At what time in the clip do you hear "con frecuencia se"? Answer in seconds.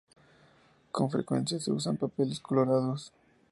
0.91-1.71